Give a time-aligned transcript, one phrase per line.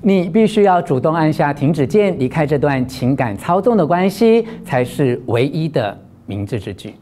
[0.00, 6.94] 你必须要主动按下停止键，离开这段情感操纵的关系，才是唯一的明智之举。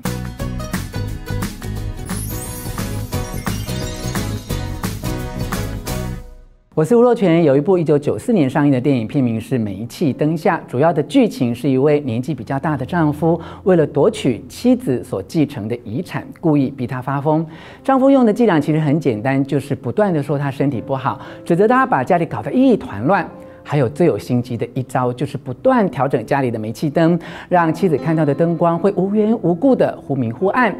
[6.77, 10.59] 我是吴若权，有一部一九九四年上映的电影，片名是《煤气灯下》。
[10.71, 17.46] 主要的剧情是一位年纪比较大的丈夫，为了夺取妻子所继承的遗产，故意逼她发疯。
[17.82, 23.27] 丈夫用的伎俩其实很简单，就是不断地说她身体不好，指责她把家里搞得一团乱。
[23.63, 27.18] 还有最有心机的一招，就是不断调整家里的煤气灯，
[27.49, 30.72] 让妻子看到的灯光会无缘无故的忽明忽暗。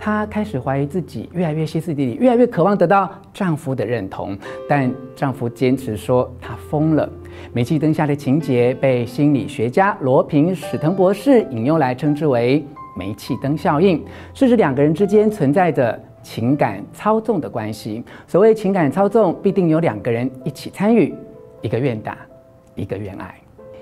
[0.00, 4.36] 她开始怀疑自己，越来越歇斯底里，越来越渴望得到丈夫的认同。
[4.66, 7.06] 但丈夫坚持说她疯了。
[7.52, 12.64] 煤气灯下的情节被心理学家罗平·史腾博士引用来称之为
[12.96, 18.02] “煤气灯效应”，是指两个人之间存在着情感操纵的关系。
[18.26, 21.14] 所谓情感操纵，必定有两个人一起参与，
[21.60, 22.16] 一个愿打，
[22.74, 23.34] 一个愿挨。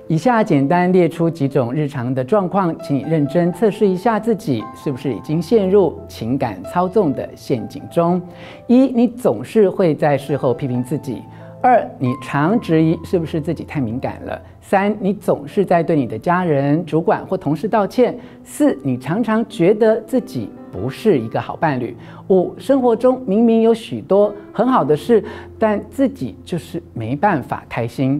[0.09, 8.19] 以下简单列出几种日常的状况，请你认真测试一下自己是不是已经陷入情感操纵的陷阱中。
[8.67, 11.17] 一，你总是会在事后批评自己；
[11.61, 21.95] 二，你常质疑是不是自己太敏感了；三，你总是在对你的家人、主管或同事道歉；四，你常常觉得自己不是一个好伴侣；
[22.29, 25.23] 五，生活中明明有许多很好的事，
[25.59, 28.19] 但自己就是没办法开心。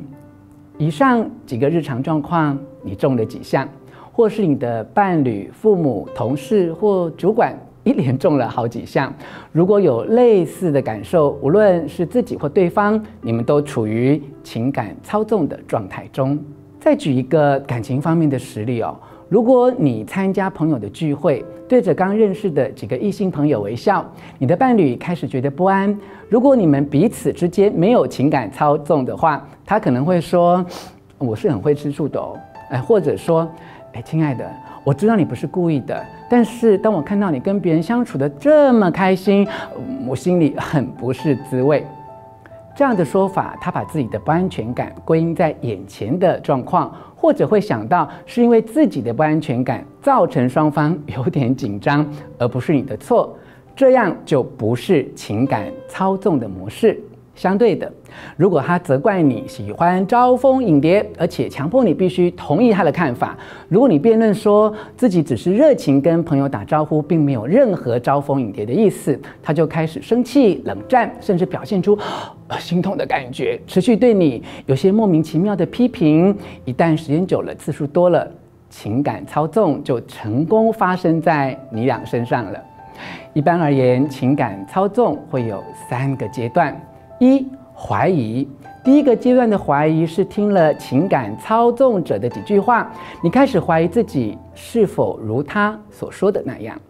[0.79, 3.69] 以上几个日常状况，你中了几项？
[4.13, 9.13] 或是你的伴侣、父母、同事或主管一连中了好几项？
[9.51, 16.39] 如果有类似的感受，无论是自己或对方，你们都处于情感操纵的状态中。
[16.79, 18.97] 再举一个感情方面的实例哦。
[19.29, 24.03] 如果你参加朋友的聚会，对着刚认识的几个异性朋友微笑，
[24.39, 25.95] 你的伴侣开始觉得不安。
[26.31, 30.65] 如果你们彼此之间没有情感操纵的话，他可能会说
[31.19, 32.39] ：“我是很会吃醋的哦。”
[32.73, 33.47] 哎，或者说
[33.93, 34.51] ：“哎，亲爱的，
[34.83, 39.47] 我知道你不是故意的，但是当我看到你跟别人相处得这么开心，
[40.07, 41.85] 我心里很不是滋味。”
[42.79, 46.95] 这样的说法，他把自己的不安全感归因在眼前的状况。
[47.17, 52.07] 或者会想到是因为自己的不安全感造成双方有点紧张，
[52.39, 53.37] 而不是你的错，
[53.75, 57.03] 这样就不是情感操纵的模式。
[57.39, 57.91] 相对的，
[58.37, 63.29] 如果他责怪你喜欢招蜂引蝶，而且强迫你必须同意他的看法；
[63.69, 71.97] 如果你辩论说自己只是热情跟朋友打招呼，并没有任何招蜂引蝶的意思，他就开始生气、冷战，甚至表现出
[72.59, 76.37] 心痛的感觉，持续对你有些莫名其妙的批评。
[76.65, 78.29] 一旦时间久了，次数多了，
[78.69, 82.61] 情感操纵就成功发生在你俩身上了。
[83.33, 86.77] 一般而言，情感操纵会有三个阶段。
[87.19, 88.47] 一、怀疑，
[88.85, 92.93] 第一个阶段的怀疑是听了情感操纵者的几句话，
[93.23, 96.81] 你开始怀疑自己是否如他所说的那样。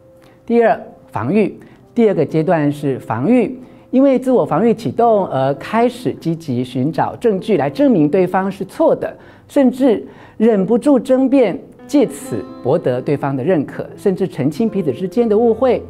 [0.45, 0.79] 第二，
[1.11, 1.59] 防御，
[1.95, 3.59] 第二个阶段是防御，
[3.91, 9.17] 因为自我防御启动而开始积极寻找证据来证明对方是错的，
[9.49, 10.07] 甚至
[10.37, 15.83] 忍不住争辩，借此博得对方的认可，甚至澄清彼此之间的误会。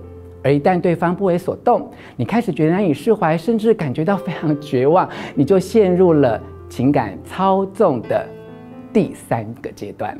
[0.48, 1.86] 而一旦对方不为所动，
[2.16, 8.26] 你开始觉得难以释怀，甚至感觉到非常绝望，你就陷入了情感操纵的
[8.91, 10.16] 第三个阶段。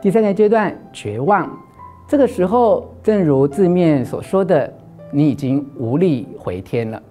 [0.00, 1.46] 第三个阶段，绝望。
[2.08, 4.72] 这个时候，正如字面所说的，
[5.10, 7.02] 你已经无力回天了。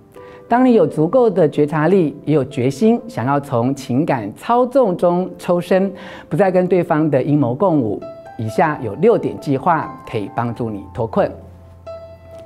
[0.48, 5.94] 当你有足够的觉察力，也有决心，想要从情感操纵中抽身，
[6.28, 8.02] 不再跟对方的阴谋共舞，
[8.40, 11.32] 以下有六点计划可以帮助你脱困。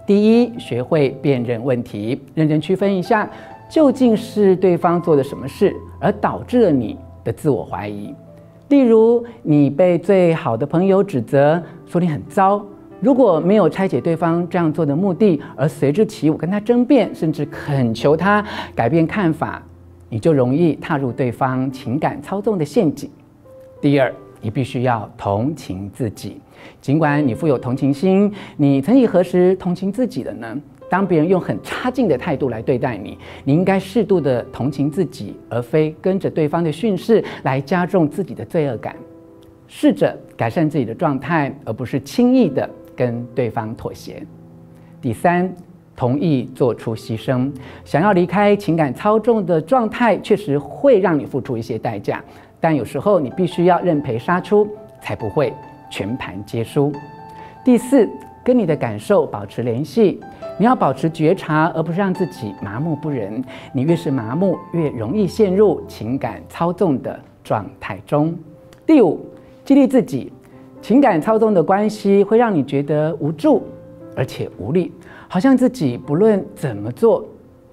[0.10, 3.30] 第一，学会辨认问题，认真区分一下，
[3.70, 8.12] 究竟是对方做的什么事，而导致了你的自我怀疑。
[8.70, 12.60] 例如，你被最好的朋友指责说你很糟，
[13.00, 18.44] 如果没有拆解对方这样做的目的，而随之起舞跟他争辩，甚至恳求他
[18.74, 19.62] 改变看法，
[20.10, 23.08] 你就容易踏入对方情感操纵的陷阱。
[23.80, 24.12] 第二，
[24.42, 26.40] 你必须要同情自己。
[26.82, 30.58] 尽管你富有同情心，你曾几何时同情自己的呢？
[30.90, 38.96] 当别人用很差劲的态度来对待你，你应该适度的同情自己，而非跟着对方的训示来加重自己的罪恶感。
[39.68, 44.26] 试着改善自己的状态，而不是轻易的跟对方妥协。
[45.00, 45.54] 第三，
[45.96, 47.52] 同意做出牺牲。
[47.86, 52.24] 想要离开情感操纵的状态，确实会让你付出一些代价，
[52.60, 54.68] 但有时候你必须要认赔杀出，
[55.02, 55.54] 才不会
[55.90, 56.92] 全盘皆输。
[57.64, 58.10] 第四，
[58.44, 60.20] 跟你的感受保持联系。
[60.58, 63.42] 你要保持觉察，而不是让自己麻木不仁。
[63.72, 68.36] 你越是麻木，越容易陷入情感操纵的状态中。
[68.86, 69.26] 第五，
[69.64, 70.34] 激励自己，
[70.82, 73.64] 情感操纵的关系会让你觉得无助，
[74.18, 74.92] 而且无力，
[75.30, 77.26] 好像自己不论怎么做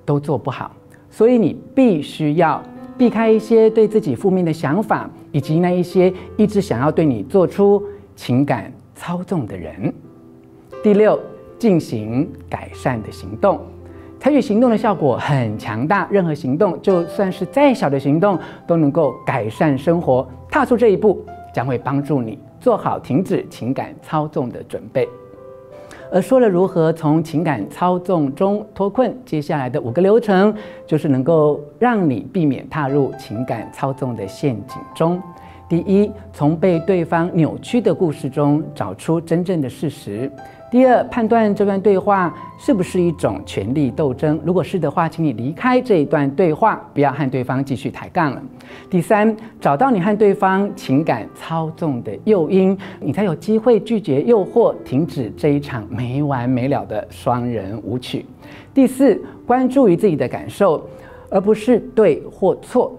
[0.04, 0.70] 都做不好。
[1.10, 2.62] 所以你必须要
[2.96, 7.82] 避开一些对自己负面的想法，以及那一些一直想要对你做出
[8.14, 9.92] 情感操纵的人。
[10.82, 11.18] 第六。
[11.58, 13.58] 进行改善的行动，
[14.20, 16.06] 采取行动的效果很强大。
[16.10, 20.28] 任何行动，就算是再小的行动，都能够改善生活。
[20.50, 25.08] 踏出这一步，将会帮助你做好停止情感操纵的准备。
[26.10, 30.54] 而说了如何从情感操纵中脱困，接下来的五个流程，
[30.86, 35.20] 就是能够让你避免踏入情感操纵的陷阱中。
[35.68, 40.30] 第一，从被对方扭曲的故事中找出真正的事实。
[40.76, 44.38] 第二，判断这段对话是不是一种权力斗争。
[44.44, 48.42] 如果是的话，请你离开这一段对话，不要和对方继续抬杠了。
[48.90, 58.26] 第三，找到你和对方情感操纵的诱因，你才有机会拒绝诱惑，停止这一场没完没了的双人舞曲。
[58.74, 60.86] 第四，关注于自己的感受，
[61.30, 62.94] 而不是对或错。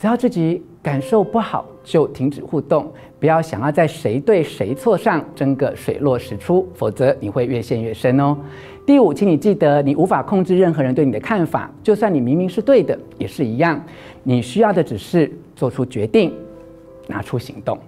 [0.00, 8.36] 只要自己感受不好，就停止互动，不要想要在谁对谁错上争个水落石出，否则你会越陷越深哦。
[8.86, 13.80] 第五，请你记得，你无法控制任何人对你的看法，就算你明明是对的，也是一样。
[14.22, 16.32] 你需要的只是做出决定，
[17.06, 17.78] 拿出行动。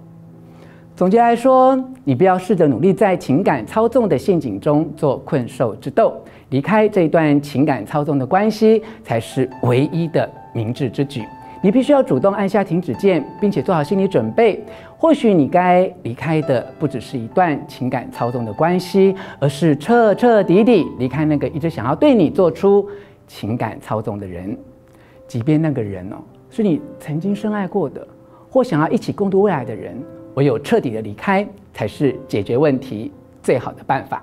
[0.95, 6.13] 总结来说，你不要试着努力在情感操纵的陷阱中做困兽之斗，
[6.51, 11.23] 离开这段情感操纵的关系，才是唯一的明智之举。
[11.63, 14.61] 你必须要主动按下停止键，并且做好心理准备。
[14.97, 22.85] 或许你该离开的不只是一段情感操纵的关系，而是彻彻底底离开那个一直想要对你做出
[23.27, 24.57] 情感操纵的人。
[25.25, 26.17] 即便那个人哦
[26.49, 28.05] 是你曾经深爱过的，
[28.49, 29.95] 或想要一起共度未来的人，
[30.33, 33.09] 唯有彻底的离开，才是解决问题
[33.41, 34.21] 最好的办法。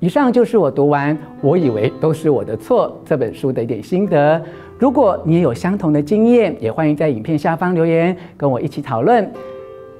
[0.00, 4.42] 以上就是我读完《我以为都是我的错》这本书的一点心得。
[4.82, 9.30] 如果你也有相同的经验，也欢迎在影片下方留言，跟我一起讨论。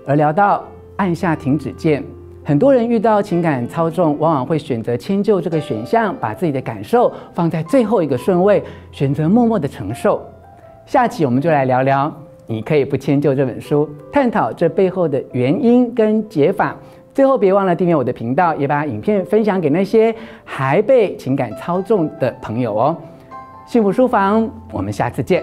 [0.04, 0.64] 而聊到
[0.96, 2.02] 按下停止键，
[2.42, 10.20] 很多人遇到情感操纵，往往会选择迁就这个选项，把自己的感受放在最后一个顺位，选择默默的承受。
[10.84, 12.12] 下期我们就来聊聊，
[12.48, 16.76] 你可以不迁就这本书，探讨这背后的原因跟解法。
[17.14, 20.12] 最后别忘了订阅我的频道，也把影片分享给那些
[20.44, 22.96] 还被情感操纵的朋友哦。
[23.64, 25.42] 幸福书房，我们下次见。